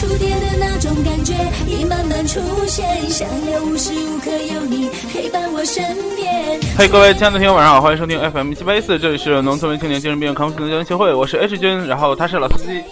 [0.00, 1.34] 触电的那种感觉
[1.66, 5.84] 已慢慢出现，想要无时无刻有你陪伴我身
[6.16, 6.58] 边。
[6.78, 12.82] 嘿，各位亲爱的听友，晚上好，欢迎收听 FM 七八一四，这里是农村为青年精神病康复的交流协会，我是 H 君，然后他是老司机。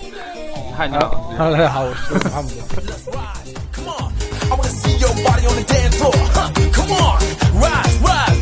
[0.77, 1.33] 嗨，你好。
[1.39, 2.49] Hello，大家好，我是阿姆。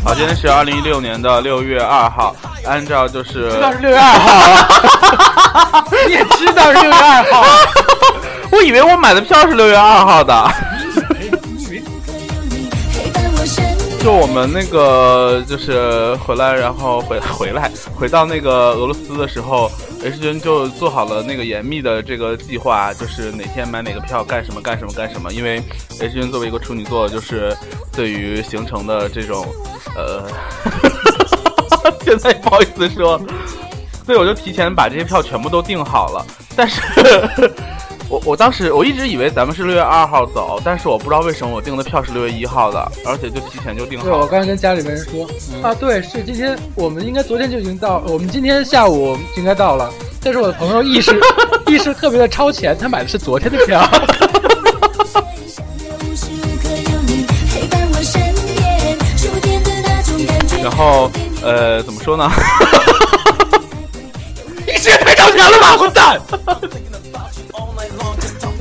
[0.03, 7.43] 好，今天是二零一六年的六月二号，按照就是知道是六月二号， 你也知道是六月二号，
[8.51, 10.51] 我以为我买的票是六月二号的。
[13.99, 19.69] 就我们那个就是回来，然后回 回来回到那个俄罗斯的时候
[20.01, 25.33] ，H 君就做好了那个严密的这个计划，就是哪天买哪个票，干什么干什么干什么。
[25.33, 25.61] 因为
[25.99, 27.53] H 君作为一个处女座，就是
[27.91, 29.45] 对于行程的这种
[29.93, 30.23] 呃，
[32.05, 33.19] 现在不好意思说，
[34.05, 36.25] 所以我就提前把这些票全部都订好了，
[36.55, 36.79] 但是。
[38.09, 44.23] 我我当时我一直以为咱们是六月二号走，但是我不知道为什么我订的票是六月一号的，而且就提前就订对，好了。
[44.23, 45.27] 对我刚才跟家里面人说、
[45.61, 49.91] 啊，对，是今天我们应该昨天就已经到，我们今天下午就应该到了。
[50.23, 51.19] 但是我的朋友意识
[51.67, 53.85] 意识特别的超前，他买的是昨天的票。
[60.63, 61.11] 然后
[61.43, 62.31] 呃，怎么说呢？
[64.65, 66.21] 你是太超前了吧，混蛋！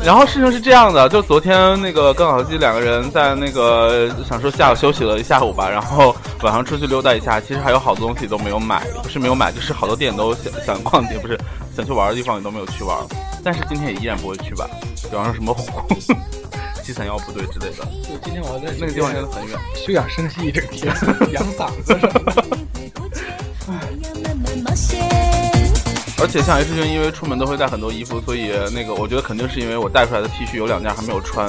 [0.07, 11.37] 然后事情是这样的，就昨天那个跟老司机两个人在那个想说下午休息了一下午吧，然后晚上出去溜达一下，其实还有好多东西都没有买，不是没有买，就是好多店都想想逛街，不是
[11.75, 12.97] 想去玩的地方也都没有去玩。
[13.43, 14.71] 但是今天也依然不会去吧，
[15.11, 15.53] 比方说什么
[16.85, 19.59] 七三幺部队之类的，就今天我在那个地方真的很远。
[19.75, 20.87] 休养生息一整天，
[21.33, 21.99] 养嗓子
[26.19, 31.47] 而且像 H 君，因为出门都会带很多衣服，所以那个我觉得肯定是因为我带出来的 T 恤有两件还没有穿，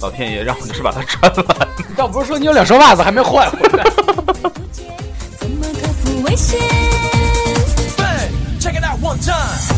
[0.00, 1.68] 老天爷让我就是把它穿完。
[1.88, 3.84] 你倒不是说你有两双袜子还没换，混蛋！
[5.38, 6.60] 怎么克服危险
[7.96, 9.34] ？Bang, check it out one time.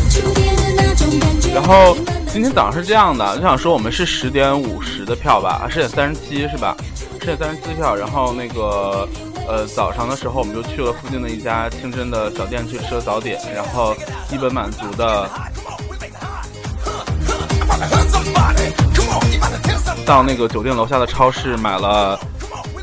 [0.09, 1.53] 触电的那种感觉。
[1.53, 1.95] 然后
[2.31, 6.75] 今天早上是这样的，就想说我们是十点五十的票吧，啊十点三十七是吧？
[7.19, 9.07] 十点三十七票，然后那个
[9.47, 13.95] 呃早上的时候我们就去了附近的一家清真的小店去吃了早点，然后
[14.29, 15.29] 基本满足的.
[20.05, 22.19] 到那个酒店楼下的超市买了。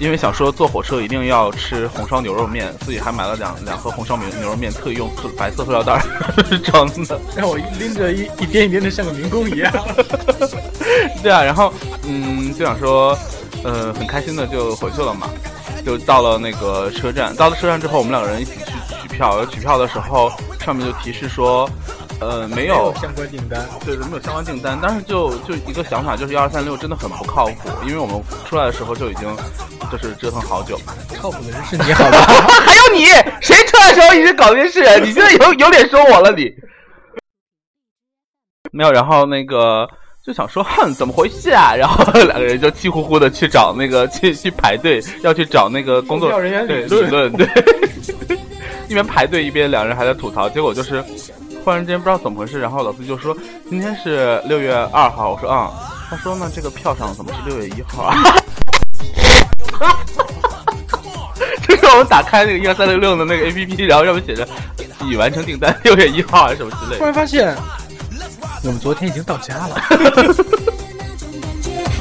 [0.00, 5.08] 因为想说坐火车一定要吃红烧牛肉面，所以还买了两两盒红烧牛牛肉面，特意用
[5.38, 6.02] 白色塑料袋儿
[6.64, 7.20] 装的。
[7.36, 9.72] 让我拎着一一颠一颠的像个民工一样。
[11.22, 13.16] 对啊，然后嗯，就想说，
[13.62, 15.30] 呃，很开心的就回去了嘛，
[15.84, 17.34] 就到了那个车站。
[17.36, 18.72] 到了车站之后，我们两个人一起去
[19.02, 19.44] 取票。
[19.46, 21.68] 取票的时候，上面就提示说，
[22.20, 23.66] 呃，没有，相关订单。
[23.84, 24.78] 对，没有相关订单。
[24.80, 29.36] 但是就就一个想法，就是幺二三六真的很不靠谱，因为我们出来的时候就已经
[29.92, 30.80] 就是折腾好久。
[31.20, 32.18] 靠谱的人是你好吧？
[32.64, 33.06] 还有你，
[33.40, 35.00] 谁出来的时候一直搞这些事？
[35.00, 36.52] 你现在有有脸说我了你？
[38.72, 39.86] 没有，然后那个
[40.24, 41.74] 就想说，哼，怎么回事啊？
[41.76, 47.46] 然后两个人就气呼呼的去找那个去去排队，要去找那个工作人员对理论对，
[48.88, 51.04] 一边排队一边两人还在吐槽，结果就是
[51.62, 53.36] 忽然之间不知道怎么回事，然后老师就说
[53.68, 55.70] 今天是六月二号，我说啊、
[56.08, 58.16] 他说呢这个票上怎么是六月一号啊？
[61.68, 64.48] 就 是我们打开那个一二三六六的那个 A P P，然后上面写着
[65.02, 67.04] 已完成订单，六月一号还是什么之类突。
[67.04, 67.54] 然发现，
[68.66, 69.76] 我们昨天已经到家了。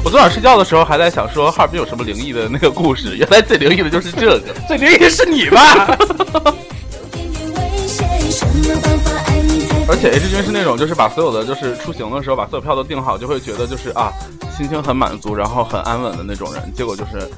[0.04, 4.42] 我昨晚睡觉的时候还在想说哈尔滨有什么灵异的那个故事，原来最灵异的就是这个。
[4.68, 5.98] 最灵异的是你吧？
[9.86, 14.14] 而且 H 君是那种就是把所有的就是出行的时候把所有票都订好，就会觉得就是啊
[14.58, 16.74] 心情很满足，然后很安稳的那种人。
[16.74, 17.30] 结果就是，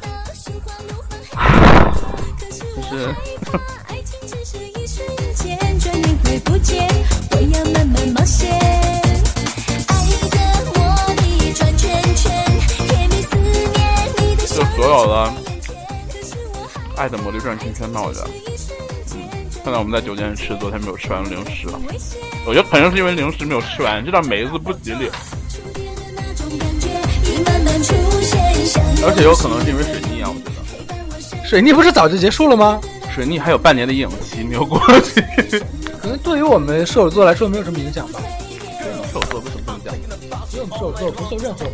[2.75, 3.09] 就是
[3.87, 5.05] 爱情只是一瞬
[5.35, 6.87] 间，转眼会不见。
[7.31, 8.47] 我要慢慢冒险，
[14.95, 15.33] 就笑所有的
[16.95, 18.29] 爱的魔力转圈圈吧，我觉得。
[19.13, 21.77] 嗯，现在我们在酒店吃昨天没有吃完的零食，了，
[22.45, 25.09] 我觉得肯定是因为零食没有吃完，这道梅子不吉利，
[29.03, 31.45] 而且有可能是因为水逆啊，我觉得。
[31.45, 32.79] 水逆不是早就结束了吗？
[33.13, 35.21] 水逆还有半年的阴影期没有过去。
[36.01, 38.21] 可能对于我们射手座来说没有什么影响吧。
[38.79, 39.93] 射手座为什么不能讲？
[40.53, 41.65] 因为我们射手座不受任何，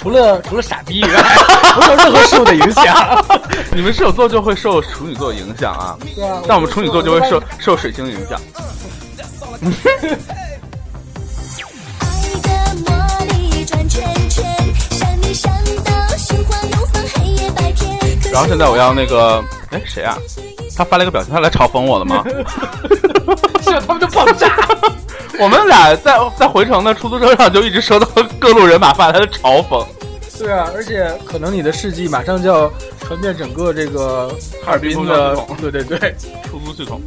[0.00, 1.10] 除了除了傻逼以外，
[1.76, 3.24] 不受任何事物的影响。
[3.70, 5.94] 你们射手座就会受处女座影响啊？
[6.16, 6.40] 对啊。
[6.48, 8.40] 但我们处女座就会受受水星影响。
[18.32, 20.16] 然后现在我要那个，哎，谁啊？
[20.78, 22.24] 他发了一个表情，他来嘲讽我了吗？
[23.62, 24.56] 是，他们就爆炸。
[25.40, 28.06] 我们俩在在回程的出租车上就一直收到
[28.38, 29.84] 各路人马发来的嘲讽。
[30.38, 32.70] 对啊，而且可能你的事迹马上就要
[33.00, 34.28] 传遍整个这个
[34.64, 36.14] 哈尔滨的对对对，
[36.50, 37.00] 出租系统。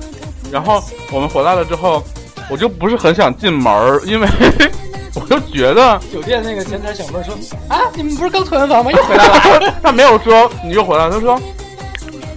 [0.51, 2.03] 然后我们回来了之后，
[2.49, 4.27] 我就不是很想进门儿，因为
[5.15, 7.35] 我就觉得酒店那个前台小妹说
[7.69, 8.91] 啊，你们不是刚退完房吗？
[8.91, 9.27] 又回来
[9.59, 9.73] 了。
[9.81, 11.39] 他没有说你又回来了，他说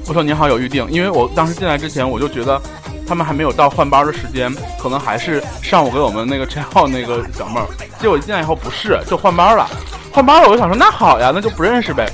[0.07, 2.61] 我说您好有预定，因为我当时进来之前我就觉得
[3.07, 7.67] 他们还没有到换班的时间，可能还是上午给我们那个陈浩那个小妹儿，
[8.01, 9.69] 结果一进来以后不是，就换班了，
[10.13, 12.11] 换班了我就想说那好呀，那就不认识呗，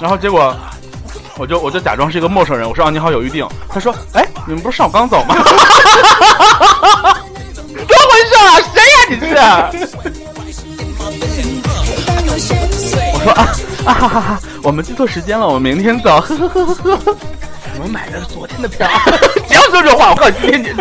[0.00, 0.54] 然后结果。
[1.38, 5.34] 我就我就假装是一个陌生人，我说啊你好有预定，他说哎你们不是上午刚走吗？
[7.54, 8.60] 怎么回事啊？
[8.74, 9.28] 谁呀你是？
[13.14, 13.48] 我说啊
[13.86, 16.20] 啊哈哈哈，我们记错时间了，我们明天走。
[16.20, 17.16] 呵呵呵呵呵。
[17.80, 18.88] 我买的是昨天的票。
[19.48, 20.76] 不要说这话，我告诉你，今天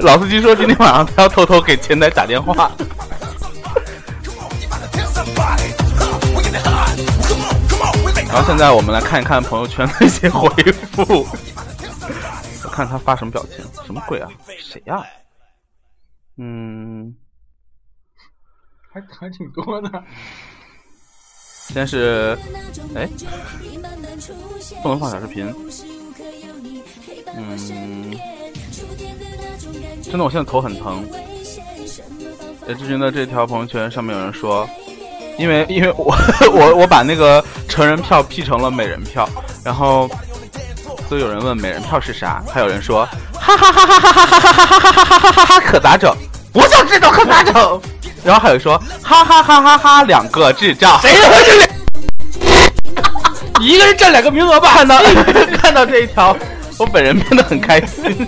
[0.00, 2.70] 老司机说今天晚上他要偷偷给前台打电话。
[8.28, 11.24] 然后现在我们来看一看朋友圈的一些回复，
[12.64, 14.28] 我看他发什么表情，什么鬼啊？
[14.58, 15.04] 谁呀、
[16.36, 17.14] 嗯，
[18.92, 19.88] 还还挺多呢。
[21.72, 22.38] 先是，
[22.94, 23.08] 哎，
[24.82, 25.52] 不能放小视频。
[27.36, 27.58] 嗯，
[30.02, 31.04] 真的，我现在头很疼。
[32.68, 34.68] 叶志军的这条朋友圈上面有人说，
[35.38, 36.14] 因为因为我
[36.52, 39.28] 我我把那个成人票 P 成了美人票，
[39.64, 40.08] 然后
[41.08, 46.14] 所以有人问美人票是啥，还有人说哈哈哈哈哈哈哈哈哈哈哈哈哈哈可咋整？
[46.52, 47.80] 我想知道可咋整。
[48.24, 51.68] 然后还有说哈哈哈哈哈两个智障，谁他妈是两？
[53.60, 54.72] 你一个人占两个名额吧？
[54.72, 54.98] 看 到
[55.58, 56.36] 看到这一条，
[56.78, 58.26] 我本人变得很开心，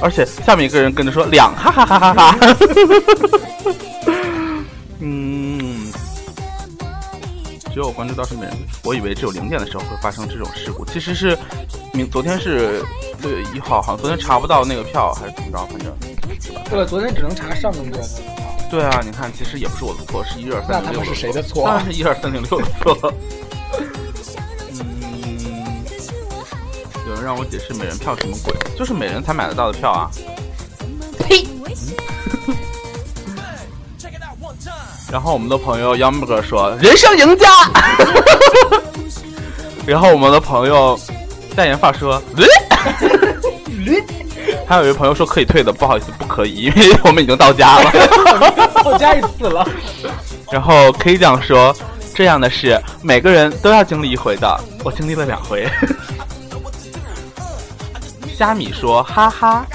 [0.00, 2.38] 而且下面一个人跟着说两哈哈哈哈哈。
[4.98, 5.92] 嗯，
[7.72, 11.38] 只有我关注到是美人，我以为只有零点的时候会发生这种事故，其实是
[11.92, 12.84] 明昨天是
[13.20, 15.92] 六月一号，好像昨天查不到那个票还是怎么着，反正
[16.68, 18.02] 对了，昨天只能查上个月的。
[18.70, 23.12] 对啊，你看，其实也不是我的错，是一二三零六那他们是谁的错当然是一二三零六的错。
[24.72, 25.84] 嗯，
[27.06, 28.54] 有人让我解释美人票什么鬼？
[28.78, 30.10] 就是美人才买得到的票啊！
[31.18, 31.46] 呸！
[35.10, 37.46] 然后我们的朋友 Yamber 说：“人生赢家。
[39.86, 40.98] ”然后我们的朋友
[41.54, 42.22] 代言发说
[44.72, 47.92] ：“还有一位朋友说可以退的，不好意思，不可以，因为我们已经到家了。
[48.82, 49.68] 到家一次了。
[50.50, 51.76] 然后 K 酱说，
[52.14, 55.68] 这样的事每个人都要经历一回的，我经历了两回。
[58.34, 59.66] 虾米说哈哈，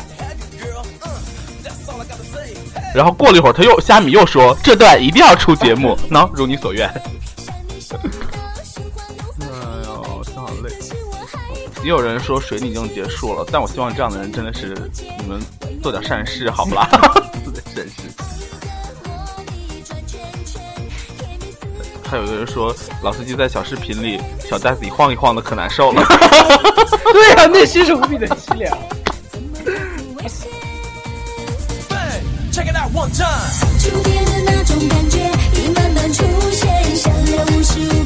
[2.91, 6.91] 然后过了一会儿，他又虾米又说这段一定要出节目，喏，如你所愿。
[11.87, 14.75] 也有人说水你已经结束了，但我希望这样的人真的是
[15.17, 15.39] 你们
[15.81, 16.85] 做点善事，好不啦？
[17.45, 17.93] 做点善事。
[22.03, 24.19] 还有一个人说，老司机在小视频里
[24.49, 26.03] 小袋子一晃一晃的，可难受了。
[27.13, 28.77] 对呀、内心是无比的凄凉。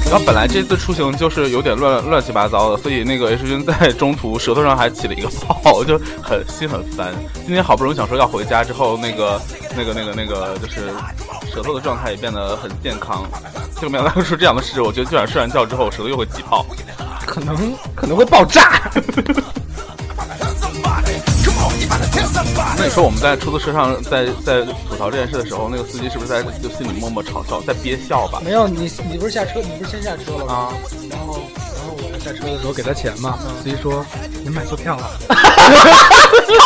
[0.10, 7.14] 然后本来这次出行就是有点乱乱七八糟的，所以那个 H 君在中途舌头上还起了一个泡，就很心很烦。
[7.46, 9.42] 今天好不容易想说要回家之后，那个
[9.76, 10.90] 那个那个那个就是
[11.54, 13.24] 舌头的状态也变得很健康，
[13.76, 14.82] 结果没想到出这样的事。
[14.82, 16.66] 我觉得今晚睡完觉之后，舌头又会起泡。
[17.26, 17.56] 可能
[17.96, 18.92] 可能会爆炸。
[22.78, 28.42] 那你说我们在出租车上在在吐槽这件事的时候，那个司机是不是在就心里默默嘲笑，在憋笑吧？
[28.44, 30.54] 没有你，你不是下车，你不是先下车了吗？
[30.54, 30.74] 啊，
[31.10, 31.42] 然后，
[31.76, 34.04] 然后我下车的时候给他钱嘛，司机说
[34.44, 35.12] 您买错票了。
[35.30, 35.36] 他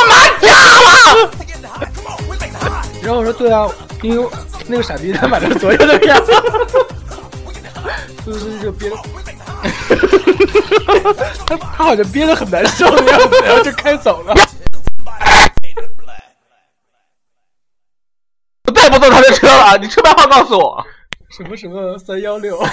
[0.08, 1.32] 买假了
[3.04, 3.68] 然后我说对啊，
[4.02, 4.30] 因为
[4.68, 6.16] 那个傻逼他买的是昨天的票，
[8.24, 8.96] 司机就憋得，
[11.46, 14.34] 他他好像憋得很难受的样子，然后就开走了。
[19.28, 20.84] 的车了，你车牌号告诉我。
[21.30, 22.68] 什么什么三幺六，那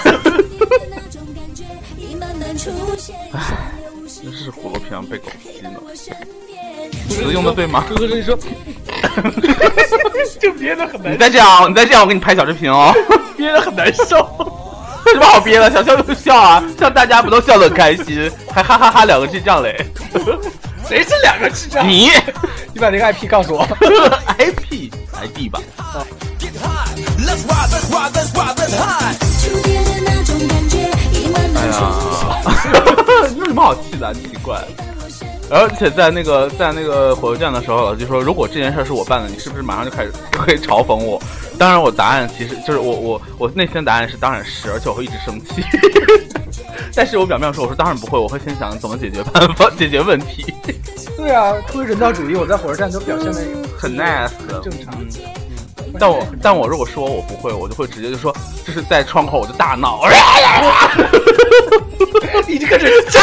[1.10, 1.64] 种感觉
[1.96, 3.40] 已慢慢出现，想
[3.82, 5.68] 要无时真是虎落平阳被狗吸呢。
[5.84, 6.14] 我身
[6.46, 6.62] 边。
[7.08, 7.84] 词用的对吗？
[7.88, 8.36] 哥哥，你说，
[10.38, 12.94] 就憋得很难你再这样，你再这样，我给你拍小视频哦。
[13.36, 14.16] 憋得很难受。
[15.06, 15.68] 有什么好憋的？
[15.70, 19.84] 想笑就笑啊，像大家不都笑得很开心，还哈哈哈两个智障嘞。
[20.86, 21.88] 谁是两个智障？
[21.88, 22.10] 你
[22.72, 23.66] 你把那个 IP 告诉我。
[24.38, 25.60] IP ID 吧.
[31.54, 31.72] 哎呀，
[33.36, 34.12] 有什么好气的、啊？
[34.12, 34.62] 奇怪。
[35.50, 41.20] 而且在那个在那个火车站的时候，老师就说，如果这件事是我办的，你是不是马上就开始会嘲讽我？
[41.58, 45.62] 当然，我答案其实就是我我我内心的答案是当然是，而且我会一直生气。
[46.94, 50.54] 但是我表面上说，我说当然不会，我会先想怎么解决办法解决问题，
[51.16, 53.40] 对啊，出于人道主义，我在火车站都表现的
[53.78, 54.30] 很 nice，
[54.62, 54.94] 正常。
[54.98, 55.08] 嗯
[56.00, 58.34] 但我但我如果说我不会，我就会直接就说，
[58.64, 60.00] 这是在窗口我就大闹，
[62.46, 63.20] 你这个人炸！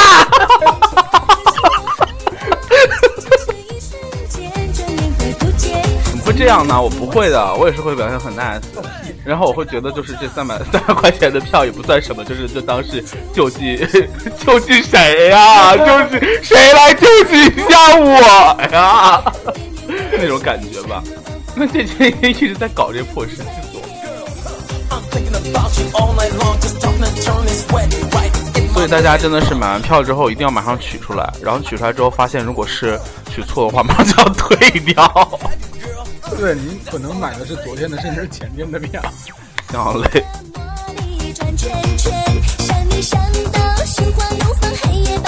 [2.69, 4.41] 一瞬
[4.73, 5.81] 间，转眼会不见。
[6.05, 6.81] 怎么会这样呢？
[6.81, 8.61] 我不会的，我也是会表现很 nice。
[9.25, 13.85] 然后我会觉得，就是这三百三百块钱的票也不算什么，就是就当是救济
[14.45, 19.21] 救济谁呀、就是谁来救济一下我呀？
[20.11, 21.03] 那种感觉吧。
[21.55, 23.43] 那这几天一直在搞这破事，
[28.73, 32.99] 所以大家真的是买完票之后一定要马上取出来，然后取出来之后发现如果是
[33.33, 35.39] 取错的话， 马上就要退掉。
[36.37, 39.01] 对你可能买的是昨天的，甚至是前天的票。
[39.73, 40.23] 好累。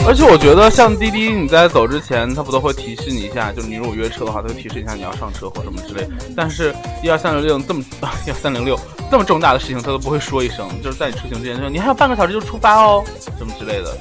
[0.04, 6.08] 而且我觉得像滴滴，你在走之前，他不都会提示你一下，就是你如果约车的话，他会提示一下你要上车或什么之类。
[6.36, 7.82] 但是，一二三零六这么
[8.26, 8.78] 一二三零六
[9.10, 13.04] 这么重大的事情，他都不会说一声，就是在你出行之前说你还有半个小时就出发哦，
[13.38, 13.96] 什么之类的。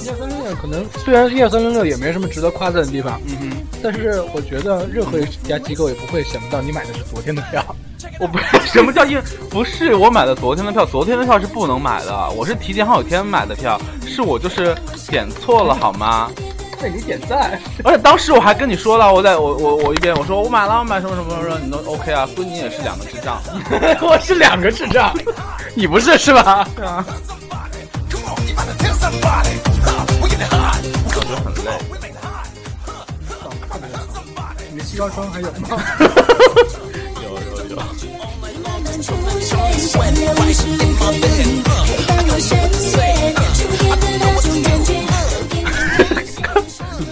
[0.00, 7.64] 一二三零六可能虽然一二三零六也没什么值得夸赞的地方，嗯哼，但是我觉得任何一家机构也不会想不到你买的是昨天的票。
[8.20, 14.74] 我不是 什么叫硬不是我买的昨天的票，昨天的票是不能买的，我是提前好几天买的票，是我就是
[15.08, 16.30] 点错了好吗？
[16.82, 23.40] 为你点赞，而且当时我还跟你说了，我在我我我一边我说我买了，我买什么什么什么，你都 OK 啊，所以你也是两个智障。
[24.02, 25.14] 我是两个智障，
[25.74, 26.68] 你不是是吧？
[26.76, 27.04] 对啊.
[31.16, 31.70] 我觉很累。
[34.72, 35.80] 你的西瓜霜还有吗？
[37.74, 37.82] 的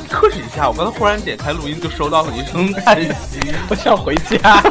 [0.08, 3.40] 克制一下，我刚才忽然点开录音就收到了一声叹息。
[3.68, 4.62] 我想回家。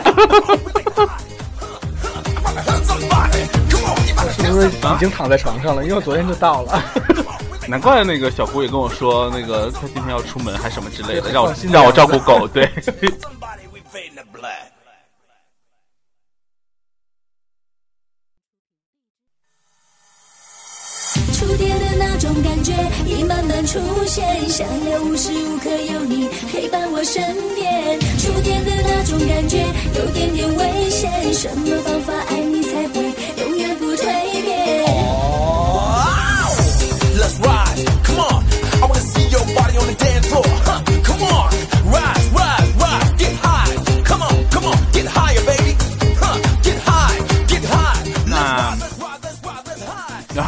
[4.16, 5.84] Better 是不是已经躺在床上了？
[5.84, 6.82] 因为我昨天就到了。
[7.68, 12.48] 难怪那个小姑也跟我说，那个她今天要出门还什么之类的，对让我让我照顾狗。
[12.48, 12.70] 对，
[23.72, 27.24] 出现，想要无时无刻有你陪伴我身
[27.56, 27.98] 边。
[28.20, 29.66] 触电的那种感觉
[29.98, 33.02] 有点点危险，什么方法爱你才会
[33.42, 34.61] 永远不蜕变？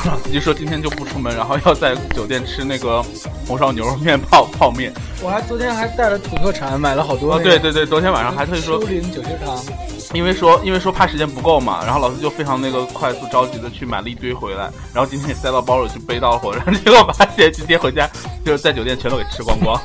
[0.32, 3.04] 就说今天就不出门，然后要在酒店吃那个
[3.48, 4.92] 红烧牛肉面泡泡面。
[5.22, 9.58] 我还昨天还带了土特产，买了好多、哦，那个对对对，昨天晚上还特意说舒，林九曲堂，
[10.14, 18.10] 因为说因为说怕时间不够嘛，然后老师就非常那个快速着急的去买了一堆回来，然后今天也塞到包里去背到火车站，结果发现今天回家
[18.44, 19.80] 就是在酒店全都给吃光光。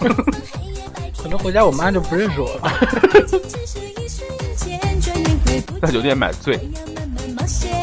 [1.16, 2.72] 可能回家我妈就不认识我了。
[5.80, 6.58] 在酒店买醉，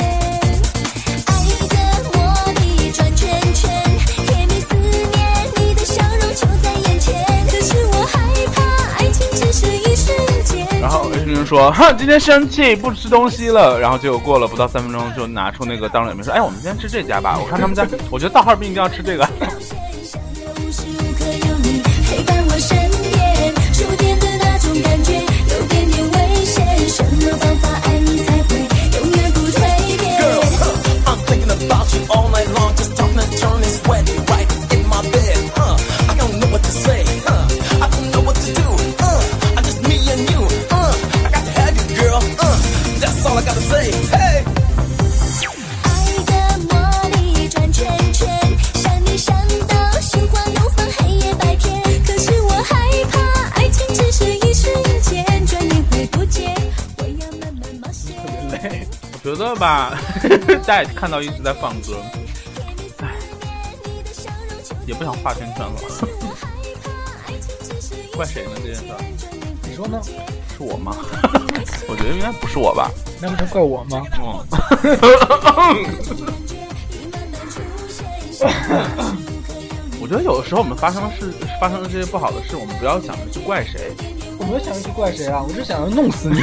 [11.45, 17.37] 说：“哼，今天生气不吃东西了。”然后就过了不到三分钟，就拿出那个当着脸面说：“哎，我们今天吃这家吧。
[17.39, 19.27] 我看他们家，我觉得大哈尔滨一定要吃这个。
[43.35, 43.91] All I gotta say.
[44.15, 44.43] Hey.
[45.83, 45.89] 爱
[46.23, 46.31] 的
[46.69, 46.73] 魔
[47.09, 48.39] 力转圈圈，
[48.75, 49.35] 想你想
[49.67, 51.81] 到心花怒放，黑夜白天。
[52.05, 52.75] 可是我害
[53.11, 53.19] 怕，
[53.59, 56.55] 爱情只是一瞬间，转眼会不见。
[56.97, 58.15] 我要慢慢冒险。
[58.23, 59.99] 我觉觉得吧，
[60.65, 62.01] 大家也看到一直在放歌，
[62.99, 63.09] 唉，
[64.85, 65.73] 也不想画圈圈了。
[68.15, 68.51] 怪谁呢？
[68.63, 68.97] 这件事儿
[69.63, 70.01] 你说呢？
[70.55, 70.95] 是我吗？
[71.89, 72.89] 我觉得应该不是我吧。
[73.25, 74.03] 那不是怪我吗？
[74.19, 74.23] 嗯。
[79.99, 83.91] 我觉得有的时候我们发生的事，发生的这些不好的事，我们不要想着去怪谁。
[84.37, 86.41] 我没有想着去怪谁啊，我是想要弄死你。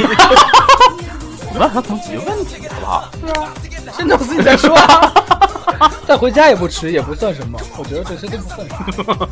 [1.49, 3.09] 我们要想解决问题，好不好？
[3.21, 3.55] 是啊，
[3.97, 5.13] 先弄死你再说啊。
[6.07, 7.57] 再回家也不迟，也不算什么。
[7.79, 9.29] 我觉得这些都不算什么。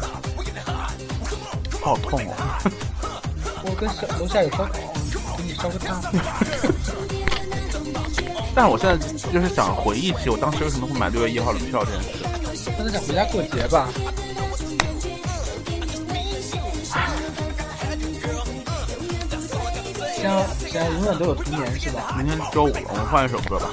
[1.83, 2.33] 好痛哦！
[3.65, 4.69] 我跟小楼下有烧烤，
[5.39, 6.01] 给你烧个汤。
[8.55, 8.97] 但是我现在
[9.33, 12.25] 就是想回忆起我当时为什么会买六月一号的票这件事。
[12.79, 13.89] 那想回家过节吧。
[20.15, 22.15] 现在现在永远都有童年是吧？
[22.19, 23.71] 明天周五了，我们换一首歌吧。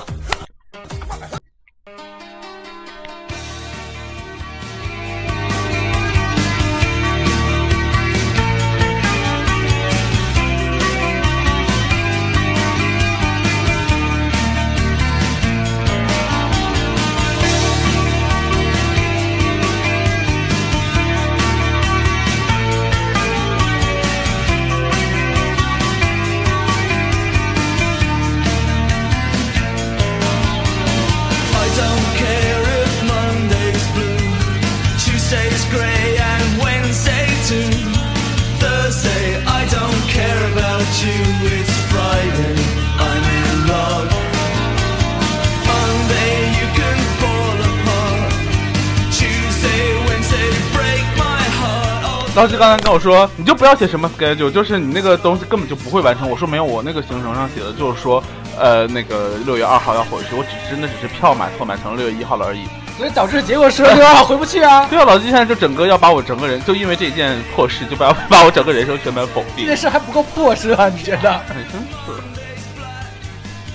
[52.37, 56.29] Oh, 老师刚才跟我说，你就不要写什么 schedule，就是你那个东西根本就不会完成。
[56.29, 58.23] 我说没有，我那个行程上写的就是说，
[58.55, 62.67] 呃，那个六月二号要回去，我只真的只是票买错，买成了六月一号了而已。
[62.95, 64.85] 所以导致结果是六二号回不去啊。
[64.85, 69.65] 对啊，老季现在就整个要把我整个人，就因为这件破事，就把把我整个人生全盘否定。
[69.65, 70.89] 这件事还不够破事啊？
[70.89, 71.31] 你觉得？
[71.31, 71.87] 哎，真是。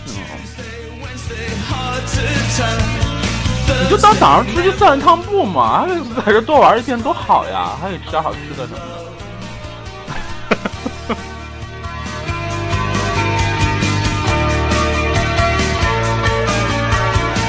[0.06, 0.14] 嗯，
[3.80, 5.86] 你就当早上出去散趟步嘛，
[6.24, 8.84] 在这多玩一天多好呀，还可以吃点好吃的什么的。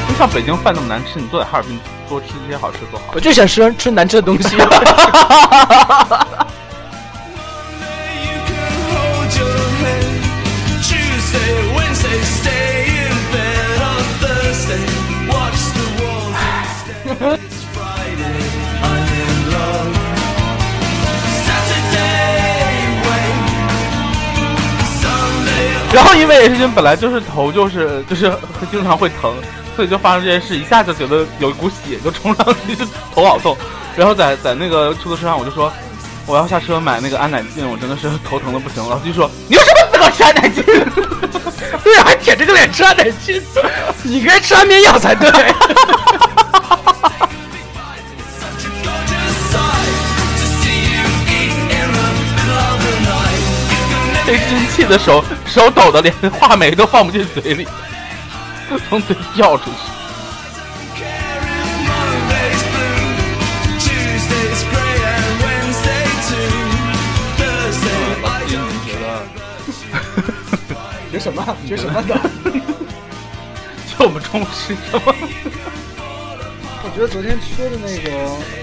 [0.08, 3.06] 就像北京饭那么难吃，你坐在哈尔滨多吃一些好吃多好。
[3.14, 4.58] 我就想吃吃难吃的东西。
[25.94, 28.34] 然后因为也是君本来就是头就是就是
[28.72, 29.32] 经常会疼，
[29.76, 32.76] 所以就发生这件事，一下就觉得有一股血就冲上去，
[33.14, 33.56] 头好痛。
[33.96, 35.72] 然后在在那个出租车上，我就说
[36.26, 38.90] 我要下车买那个安乃近，我真的是头疼的不行了。
[38.90, 40.64] 老师就说你有什么资格吃安乃近？
[41.84, 43.40] 对啊，还舔着个脸吃安乃近，
[44.02, 45.30] 你该吃安眠药才对。
[54.26, 57.68] 被生气的手手抖的连话梅都放不进嘴里，
[58.90, 59.78] 从嘴掉出去。
[67.38, 69.06] care if blue, I 金，don't 你觉得？
[71.12, 71.56] 学什么？
[71.68, 72.16] 学什么的？
[73.98, 75.14] 就我们中午吃什么？
[76.86, 78.10] 我觉得昨天吃的那个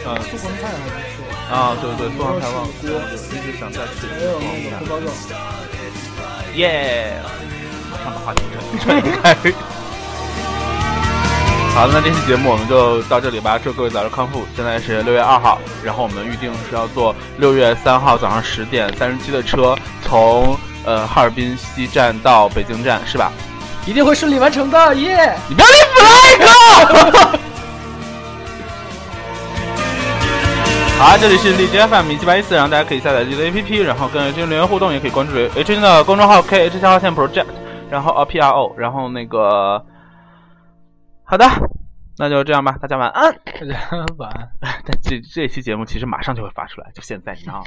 [0.07, 2.88] 嗯素黄菜还不错，啊，对对，凤凰台旺锅
[3.32, 5.10] 一直想再吃还有那个锅包肉。
[6.54, 7.20] 耶！
[7.90, 8.42] 马上把话题
[8.80, 9.36] 转转开。
[11.74, 14.46] 好，那这期节目我们就到这里吧，祝各位早日康复。
[14.54, 23.32] 现在是六月二号，然后我们预定是要坐六月三号早上十点三十七的车，从呃哈尔滨西站到北京站，是吧？
[23.86, 25.34] 一定会顺利完成的，耶！
[25.48, 27.38] 你不要立 flag！
[31.00, 37.46] 好，这里是荔枝 FM 一七八一四，然后大家可以下载荔枝 APP，然后跟 H 君留言互动，也可以关注 H 君的公众号 K H 下划线 Project，
[37.88, 39.82] 然后呃 P R O，然后那个，
[41.24, 41.46] 好的，
[42.18, 43.32] 那就这样吧，大家晚安。
[43.32, 44.50] 大家晚安。
[44.60, 47.64] 但这这期节目其实马上就会发出来，就现在，你知道吗？